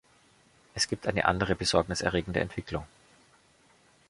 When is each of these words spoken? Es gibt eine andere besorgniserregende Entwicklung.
Es 0.73 0.87
gibt 0.87 1.05
eine 1.05 1.25
andere 1.25 1.53
besorgniserregende 1.55 2.39
Entwicklung. 2.39 2.85